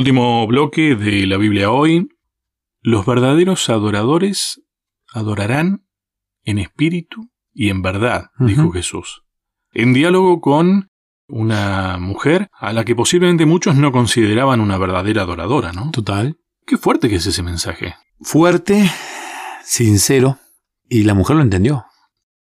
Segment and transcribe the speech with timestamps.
[0.00, 2.08] Último bloque de la Biblia hoy.
[2.80, 4.62] Los verdaderos adoradores
[5.12, 5.84] adorarán
[6.42, 9.24] en espíritu y en verdad, dijo Jesús.
[9.74, 10.88] En diálogo con
[11.28, 15.90] una mujer a la que posiblemente muchos no consideraban una verdadera adoradora, ¿no?
[15.90, 16.38] Total.
[16.64, 17.94] Qué fuerte que es ese mensaje.
[18.22, 18.90] Fuerte,
[19.62, 20.38] sincero,
[20.88, 21.84] y la mujer lo entendió.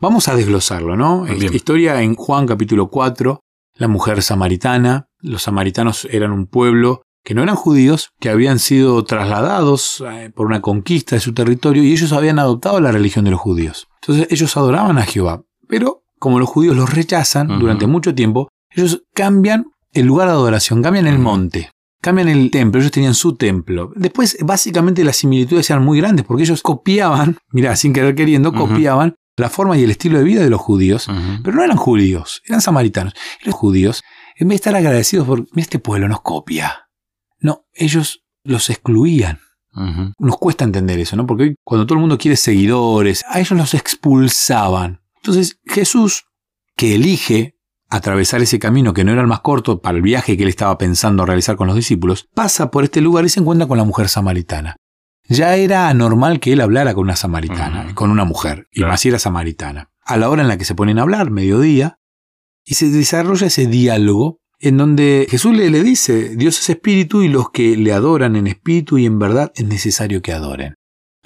[0.02, 1.26] Vamos a desglosarlo, ¿no?
[1.34, 3.40] Historia en Juan capítulo 4,
[3.76, 5.08] la mujer samaritana.
[5.20, 10.48] Los samaritanos eran un pueblo que no eran judíos, que habían sido trasladados eh, por
[10.48, 13.90] una conquista de su territorio y ellos habían adoptado la religión de los judíos.
[14.02, 19.04] Entonces ellos adoraban a Jehová, pero como los judíos los rechazan durante mucho tiempo, ellos
[19.14, 21.72] cambian el lugar de adoración, cambian el monte,
[22.02, 23.92] cambian el templo, ellos tenían su templo.
[23.98, 29.16] Después, básicamente las similitudes eran muy grandes porque ellos copiaban, mira, sin querer queriendo, copiaban
[29.36, 31.10] la forma y el estilo de vida de los judíos,
[31.44, 33.14] pero no eran judíos, eran samaritanos.
[33.44, 34.02] Y los judíos,
[34.38, 36.87] en vez de estar agradecidos por, mira, este pueblo nos copia.
[37.40, 39.40] No, ellos los excluían.
[40.18, 41.28] Nos cuesta entender eso, ¿no?
[41.28, 45.02] Porque hoy, cuando todo el mundo quiere seguidores, a ellos los expulsaban.
[45.18, 46.26] Entonces, Jesús,
[46.76, 47.58] que elige
[47.90, 50.80] atravesar ese camino que no era el más corto para el viaje que él estaba
[50.80, 54.10] pensando realizar con los discípulos, pasa por este lugar y se encuentra con la mujer
[54.10, 54.78] samaritana.
[55.30, 59.10] Ya era anormal que él hablara con una samaritana, con una mujer, y más si
[59.10, 59.92] era samaritana.
[60.02, 62.00] A la hora en la que se ponen a hablar, mediodía,
[62.66, 67.28] y se desarrolla ese diálogo en donde Jesús le, le dice, Dios es espíritu y
[67.28, 70.76] los que le adoran en espíritu y en verdad es necesario que adoren.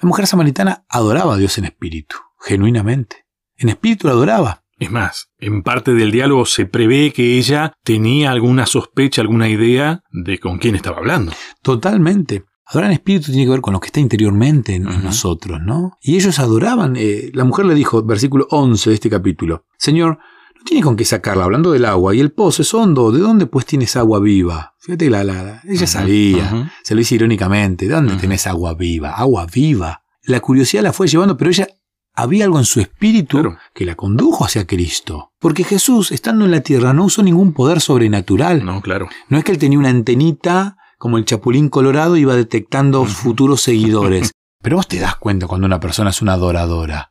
[0.00, 3.24] La mujer samaritana adoraba a Dios en espíritu, genuinamente.
[3.56, 4.64] En espíritu la adoraba.
[4.78, 10.02] Es más, en parte del diálogo se prevé que ella tenía alguna sospecha, alguna idea
[10.10, 11.32] de con quién estaba hablando.
[11.62, 12.44] Totalmente.
[12.66, 15.98] Adorar en espíritu tiene que ver con lo que está interiormente en, nosotros, ¿no?
[16.00, 16.96] Y ellos adoraban.
[16.96, 20.18] Eh, la mujer le dijo, versículo 11 de este capítulo, Señor,
[20.62, 23.46] no tiene con qué sacarla, hablando del agua, y el pozo es hondo, ¿de dónde
[23.46, 24.76] pues tienes agua viva?
[24.78, 29.10] Fíjate la, la ella sabía, se lo dice irónicamente, ¿de dónde tenés agua viva?
[29.10, 30.04] Agua viva.
[30.22, 31.66] La curiosidad la fue llevando, pero ella
[32.14, 35.32] había algo en su espíritu que la condujo hacia Cristo.
[35.40, 38.64] Porque Jesús, estando en la tierra, no usó ningún poder sobrenatural.
[38.64, 39.08] No, claro.
[39.28, 44.30] No es que él tenía una antenita como el chapulín colorado iba detectando futuros seguidores.
[44.62, 47.10] Pero vos te das cuenta cuando una persona es una adoradora.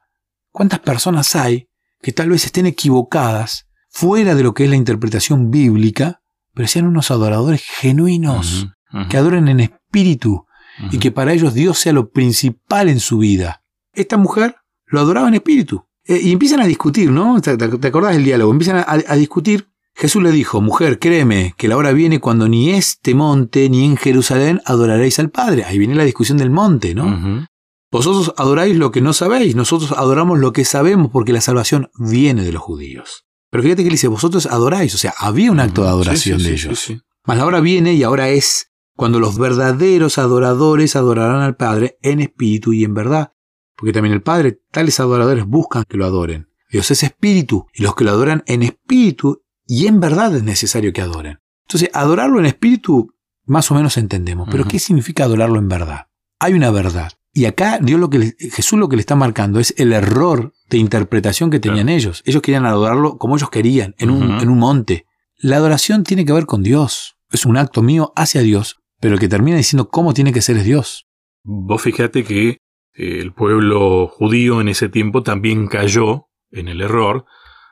[0.53, 1.67] ¿Cuántas personas hay
[2.01, 6.21] que tal vez estén equivocadas, fuera de lo que es la interpretación bíblica,
[6.53, 8.67] pero sean unos adoradores genuinos,
[9.09, 10.45] que adoren en espíritu
[10.91, 13.63] y que para ellos Dios sea lo principal en su vida?
[13.93, 15.85] Esta mujer lo adoraba en espíritu.
[16.05, 17.39] Eh, y empiezan a discutir, ¿no?
[17.39, 18.51] ¿Te, acordás del diálogo?
[18.51, 23.13] Empiezan a discutir Jesús le dijo, mujer, créeme, que la hora viene cuando ni este
[23.13, 25.65] monte ni en Jerusalén adoraréis al Padre.
[25.65, 27.47] Ahí viene la discusión del monte, ¿no?
[27.91, 32.43] Vosotros adoráis lo que no sabéis, nosotros adoramos lo que sabemos porque la salvación viene
[32.43, 33.25] de los judíos.
[33.49, 36.53] Pero fíjate que él dice, vosotros adoráis, o sea, había un acto de adoración de
[36.53, 36.93] ellos.
[37.25, 42.21] Mas la hora viene y ahora es cuando los verdaderos adoradores adorarán al Padre en
[42.21, 43.33] espíritu y en verdad.
[43.75, 46.49] Porque también el Padre, tales adoradores buscan que lo adoren.
[46.69, 50.93] Dios es espíritu, y los que lo adoran en espíritu y en verdad es necesario
[50.93, 51.39] que adoren.
[51.63, 53.13] Entonces, adorarlo en espíritu,
[53.45, 56.07] más o menos entendemos, pero ¿qué significa adorarlo en verdad?
[56.39, 57.11] Hay una verdad.
[57.33, 60.77] Y acá Dios lo que Jesús lo que le está marcando es el error de
[60.77, 62.21] interpretación que tenían ellos.
[62.25, 65.05] Ellos querían adorarlo como ellos querían, en, un, en un monte.
[65.37, 67.15] La adoración tiene que ver con Dios.
[67.31, 70.57] Es un acto mío hacia Dios, pero el que termina diciendo cómo tiene que ser
[70.57, 71.07] es Dios.
[71.43, 72.57] Vos fíjate que eh,
[72.95, 77.25] el pueblo judío en ese tiempo también cayó en el error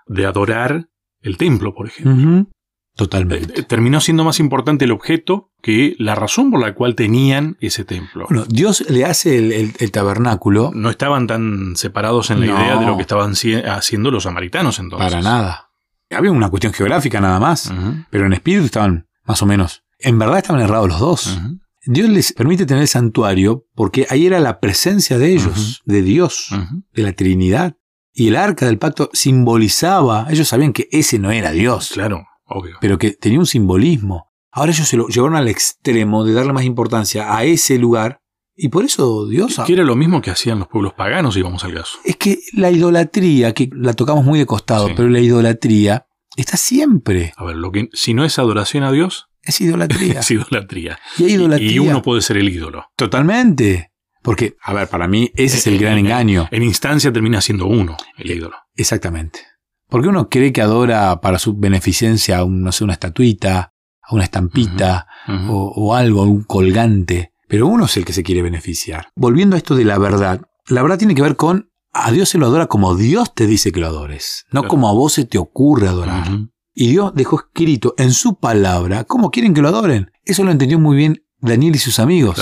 [0.07, 0.89] de adorar
[1.21, 2.49] el templo, por ejemplo.
[2.95, 3.59] Totalmente.
[3.59, 7.83] Eh, terminó siendo más importante el objeto que la razón por la cual tenían ese
[7.83, 8.25] templo.
[8.29, 10.71] Bueno, Dios le hace el, tabernáculo.
[10.73, 15.09] No estaban tan separados en la idea de lo que estaban haciendo los samaritanos entonces.
[15.09, 15.69] Para nada.
[16.09, 17.71] Había una cuestión geográfica nada más,
[18.09, 19.83] pero en espíritu estaban más o menos.
[19.99, 21.39] En verdad estaban errados los dos.
[21.85, 26.49] Dios les permite tener el santuario porque ahí era la presencia de ellos, de Dios,
[26.93, 27.75] de la Trinidad.
[28.11, 31.91] Y el arca del pacto simbolizaba, ellos sabían que ese no era Dios.
[31.93, 32.77] Claro, obvio.
[32.81, 34.28] Pero que tenía un simbolismo.
[34.51, 38.21] Ahora ellos se lo llevaron al extremo de darle más importancia a ese lugar.
[38.55, 39.61] Y por eso Dios...
[39.65, 41.97] Que era lo mismo que hacían los pueblos paganos, y vamos al caso.
[42.03, 47.33] Es que la idolatría, que la tocamos muy de costado, pero la idolatría está siempre.
[47.37, 49.27] A ver, lo que, si no es adoración a Dios...
[49.41, 50.19] Es idolatría.
[50.19, 50.99] es idolatría.
[51.17, 51.71] Y, idolatría.
[51.71, 52.85] y uno puede ser el ídolo.
[52.97, 53.93] Totalmente.
[54.21, 56.49] Porque, a ver, para mí ese es el gran engaño.
[56.51, 58.57] En instancia termina siendo uno, el ídolo.
[58.75, 59.39] Exactamente.
[59.87, 63.73] Porque uno cree que adora para su beneficencia, un, no sé, una estatuita,
[64.11, 67.33] una estampita O, o, algo, un colgante.
[67.47, 69.09] Pero uno es el que se quiere beneficiar.
[69.15, 72.37] Volviendo a esto de la verdad, la verdad tiene que ver con a Dios se
[72.37, 75.37] lo adora como Dios te dice que lo adores, no como a vos se te
[75.37, 76.27] ocurre adorar.
[76.73, 80.11] Y Dios dejó escrito en su palabra cómo quieren que lo adoren.
[80.23, 82.39] Eso lo entendió muy bien Daniel y sus amigos.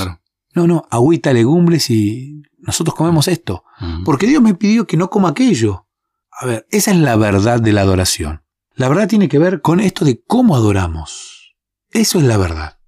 [0.54, 3.64] No, no, agüita, legumbres y nosotros comemos esto.
[4.04, 5.88] Porque Dios me pidió que no coma aquello.
[6.32, 8.44] A ver, esa es la verdad de la adoración.
[8.76, 11.37] La verdad tiene que ver con esto de cómo adoramos.
[11.92, 12.80] Eso es la verdad.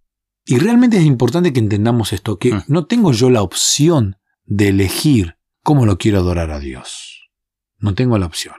[0.46, 5.38] Y realmente es importante que entendamos esto, que no tengo yo la opción de elegir
[5.64, 7.30] cómo lo quiero adorar a Dios.
[7.78, 8.56] No tengo la opción.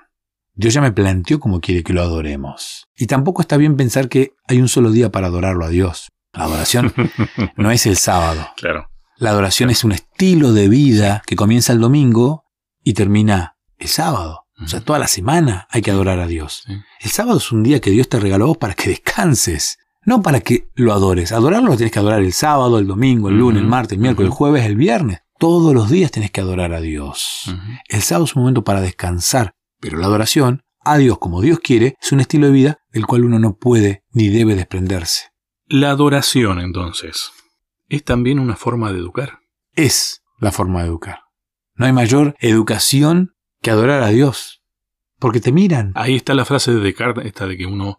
[0.54, 2.87] Dios ya me planteó cómo quiere que lo adoremos.
[2.96, 6.10] Y tampoco está bien pensar que hay un solo día para adorarlo a Dios.
[6.32, 6.92] La adoración
[7.56, 8.48] no es el sábado.
[8.56, 8.90] Claro.
[9.16, 12.44] La adoración es un estilo de vida que comienza el domingo
[12.82, 14.46] y termina el sábado.
[14.62, 16.64] O sea, toda la semana hay que adorar a Dios.
[17.00, 20.69] El sábado es un día que Dios te regaló para que descanses, no para que
[20.75, 21.32] lo adores.
[21.32, 24.31] Adorarlo lo tienes que adorar el sábado, el domingo, el lunes, el martes, el miércoles,
[24.31, 25.20] el jueves, el viernes.
[25.38, 27.55] Todos los días tienes que adorar a Dios.
[27.88, 31.97] El sábado es un momento para descansar, pero la adoración a Dios como Dios quiere
[32.00, 35.31] es un estilo de vida del cual uno no puede ni debe desprenderse.
[35.67, 37.31] La adoración, entonces,
[37.88, 39.38] es también una forma de educar.
[39.75, 41.20] Es la forma de educar.
[41.75, 44.62] No hay mayor educación que adorar a Dios.
[45.19, 45.93] Porque te miran.
[45.94, 47.99] Ahí está la frase de Descartes, esta de que uno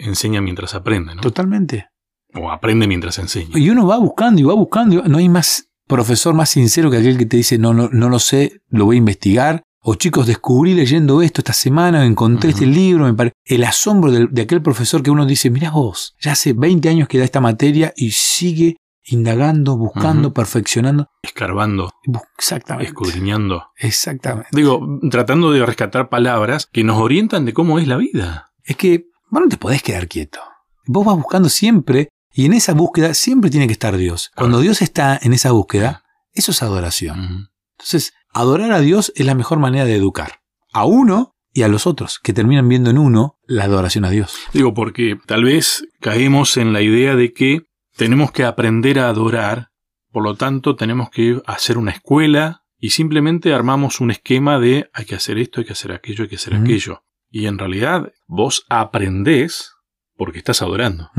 [0.00, 1.20] enseña mientras aprende, ¿no?
[1.20, 1.88] Totalmente.
[2.34, 3.58] O aprende mientras enseña.
[3.58, 5.02] Y uno va buscando y va buscando.
[5.04, 8.18] No hay más profesor más sincero que aquel que te dice, no, no, no lo
[8.20, 9.62] sé, lo voy a investigar.
[9.82, 14.42] O chicos, descubrí leyendo esto esta semana, encontré este libro, me el asombro de, de,
[14.42, 17.92] aquel profesor que uno dice, mira vos, ya hace 20 años que da esta materia
[17.96, 21.08] y sigue indagando, buscando, perfeccionando.
[21.22, 21.90] Escarbando.
[22.38, 22.88] Exactamente.
[22.88, 23.68] Escudriñando.
[23.76, 24.50] Exactamente.
[24.52, 28.52] Digo, tratando de rescatar palabras que nos orientan de cómo es la vida.
[28.64, 30.40] Es que vos no te podés quedar quieto.
[30.86, 34.30] Vos vas buscando siempre y en esa búsqueda siempre tiene que estar Dios.
[34.36, 37.50] Cuando Dios está en esa búsqueda, eso es adoración.
[37.78, 40.40] Entonces, adorar a Dios es la mejor manera de educar.
[40.72, 44.36] A uno y a los otros, que terminan viendo en uno la adoración a Dios.
[44.52, 47.62] Digo, porque tal vez caemos en la idea de que
[47.96, 49.70] tenemos que aprender a adorar,
[50.12, 55.04] por lo tanto tenemos que hacer una escuela y simplemente armamos un esquema de hay
[55.04, 57.02] que hacer esto, hay que hacer aquello, hay que hacer aquello.
[57.30, 59.72] Y en realidad vos aprendés
[60.16, 61.10] porque estás adorando.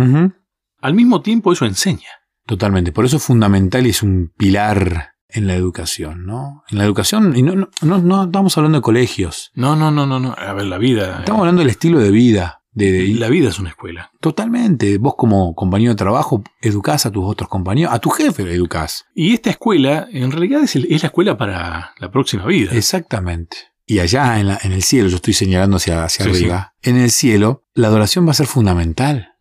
[0.79, 2.09] Al mismo tiempo eso enseña.
[2.45, 6.63] Totalmente, por eso es fundamental y es un pilar en la educación, ¿no?
[6.69, 9.51] En la educación, y no, no, no, no estamos hablando de colegios.
[9.53, 10.35] No, no, no, no, no.
[10.37, 11.19] A ver, la vida.
[11.19, 12.57] Estamos hablando del estilo de vida.
[12.73, 14.11] De, la vida es una escuela.
[14.21, 14.97] Totalmente.
[14.97, 19.05] Vos como compañero de trabajo educás a tus otros compañeros, a tu jefe educás.
[19.13, 22.71] Y esta escuela en realidad es, la escuela para la próxima vida.
[22.71, 23.57] Exactamente.
[23.91, 27.11] Y allá en, la, en el cielo, yo estoy señalando hacia, hacia arriba, en el
[27.11, 29.33] cielo la adoración va a ser fundamental.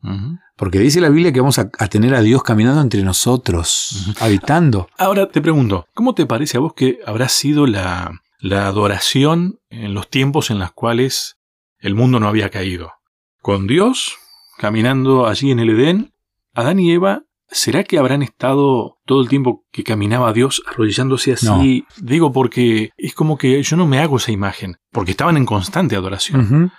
[0.56, 4.88] Porque dice la Biblia que vamos a, tener a Dios caminando entre nosotros, habitando.
[4.99, 9.94] Ahora te pregunto, ¿cómo te parece a vos que habrá sido la, la adoración en
[9.94, 11.37] los tiempos en los cuales
[11.79, 12.93] el mundo no había caído?
[13.41, 14.19] con Dios,
[14.58, 16.12] caminando allí en el Edén,
[16.55, 21.85] Adán y Eva, ¿será que habrán estado todo el tiempo que caminaba Dios arrodillándose así?
[22.00, 25.97] Digo porque es como que yo no me hago esa imagen, porque estaban en constante
[25.97, 26.73] adoración.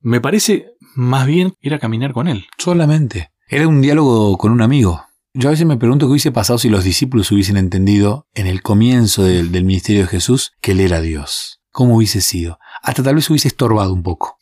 [0.00, 2.46] Me parece más bien ir a caminar con Él.
[2.58, 3.30] Solamente.
[3.48, 5.04] Era un diálogo con un amigo.
[5.34, 8.62] Yo a veces me pregunto qué hubiese pasado si los discípulos hubiesen entendido en el
[8.62, 11.60] comienzo del, del ministerio de Jesús que Él era Dios.
[11.70, 12.58] ¿Cómo hubiese sido?
[12.82, 14.38] Hasta tal vez hubiese estorbado un poco.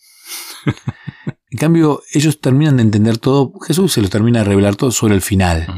[1.55, 5.15] En cambio, ellos terminan de entender todo, Jesús se los termina de revelar todo sobre
[5.15, 5.69] el final.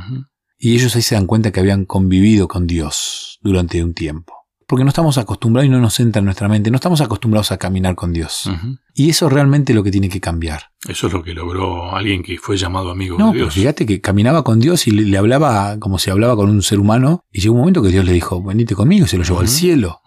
[0.57, 4.33] Y ellos ahí se dan cuenta que habían convivido con Dios durante un tiempo.
[4.67, 7.59] Porque no estamos acostumbrados y no nos entra en nuestra mente, no estamos acostumbrados a
[7.59, 8.51] caminar con Dios.
[8.95, 10.71] Y eso realmente es lo que tiene que cambiar.
[10.89, 13.35] Eso es lo que logró alguien que fue llamado amigo de Dios.
[13.35, 16.79] Pero fíjate que caminaba con Dios y le, hablaba como si hablaba con un ser
[16.79, 17.23] humano.
[17.31, 19.49] Y llegó un momento que Dios le dijo, venite conmigo, y se lo llevó al
[19.49, 20.01] cielo.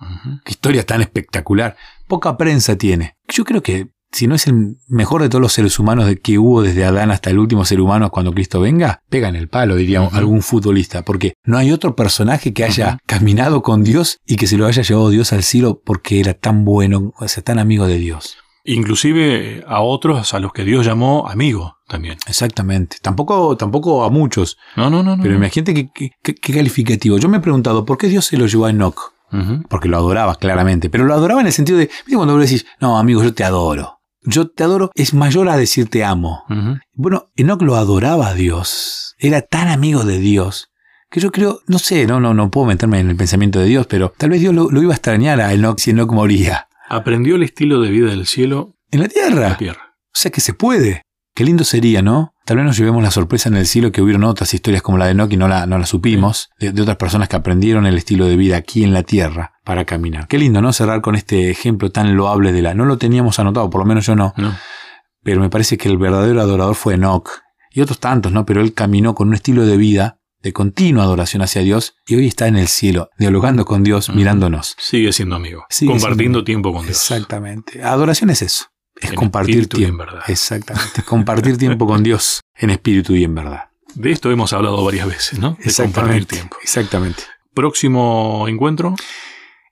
[0.44, 1.78] Qué historia tan espectacular.
[2.08, 3.18] Poca prensa tiene.
[3.28, 6.38] Yo creo que si no es el mejor de todos los seres humanos de que
[6.38, 9.75] hubo desde Adán hasta el último ser humano cuando Cristo venga, pega en el palo,
[9.75, 14.48] diría algún futbolista, porque no hay otro personaje que haya caminado con Dios y que
[14.48, 17.88] se lo haya llevado Dios al cielo porque era tan bueno, o sea, tan amigo
[17.88, 18.38] de Dios.
[18.66, 22.18] Inclusive a otros a los que Dios llamó amigo también.
[22.28, 22.98] Exactamente.
[23.01, 24.58] Tampoco, tampoco a muchos.
[24.75, 25.18] No, no, no.
[25.22, 27.18] Pero imagínate qué, calificativo.
[27.18, 29.13] Yo me he preguntado, ¿por qué Dios se lo llevó a Enoch?
[29.70, 30.89] Porque lo adoraba claramente.
[30.89, 33.99] Pero lo adoraba en el sentido de, cuando vos decís, no, amigo, yo te adoro
[34.22, 36.44] yo te adoro es mayor a decir te amo.
[36.94, 40.70] Bueno, Enoch lo adoraba a Dios, era tan amigo de Dios,
[41.10, 43.88] que yo creo, no sé, no, no, no puedo meterme en el pensamiento de Dios,
[43.88, 46.68] pero tal vez Dios lo, iba a extrañar a Enoch si Enoch moría.
[46.88, 48.76] Aprendió el estilo de vida del cielo.
[48.92, 49.28] En la tierra.
[49.28, 49.96] En la tierra.
[50.08, 51.04] O sea que se puede.
[51.36, 52.34] Qué lindo sería, ¿no?
[52.50, 55.06] Tal vez nos llevemos la sorpresa en el cielo que hubieron otras historias como la
[55.06, 58.25] de Enoch y no la, no la supimos, de, otras personas que aprendieron el estilo
[58.25, 60.27] de vida aquí en la tierra para caminar.
[60.27, 60.74] Qué lindo, ¿no?
[60.74, 62.74] Cerrar con este ejemplo tan loable de la...
[62.74, 64.34] No lo teníamos anotado, por lo menos yo no.
[65.22, 67.29] Pero me parece que el verdadero adorador fue Enoch
[67.70, 68.48] y otros tantos, ¿no?
[68.48, 72.25] Pero él caminó con un estilo de vida de continua adoración hacia Dios y hoy
[72.25, 74.75] está en el cielo, dialogando con Dios, mirándonos.
[74.79, 76.98] Sigue siendo amigo, compartiendo tiempo con Dios.
[76.98, 77.84] Exactamente.
[77.84, 78.65] Adoración es eso.
[79.01, 80.03] Es compartir tiempo.
[80.03, 80.24] en.
[80.27, 81.03] Exactamente.
[81.03, 83.70] compartir tiempo con Dios en espíritu y en verdad.
[83.96, 85.58] De esto hemos hablado varias veces, ¿no?
[85.63, 86.58] De compartir tiempo.
[86.62, 87.24] Exactamente.
[87.53, 88.96] Próximo encuentro.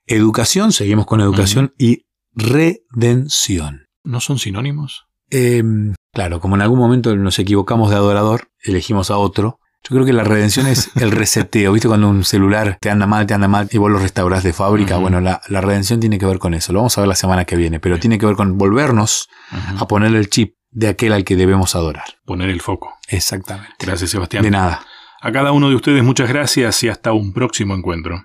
[0.06, 3.86] Educación, seguimos con educación y redención.
[4.04, 5.06] ¿No son sinónimos?
[5.30, 9.60] Em, claro, como en algún momento nos equivocamos de adorador, elegimos a otro.
[9.84, 11.72] Yo creo que la redención es el reseteo.
[11.72, 14.52] ¿Viste cuando un celular te anda mal, te anda mal y vos lo restaurás de
[14.52, 14.98] fábrica?
[14.98, 16.72] Bueno, la, redención tiene que ver con eso.
[16.72, 19.28] Lo vamos a ver la semana que viene, pero tiene que ver con volvernos
[19.78, 22.04] a poner el chip de aquel al que debemos adorar.
[22.24, 22.98] Poner el foco.
[23.08, 23.74] Exactamente.
[23.78, 24.42] Gracias, Sebastián.
[24.42, 24.84] De nada.
[25.20, 28.24] A cada uno de ustedes muchas gracias y hasta un próximo encuentro.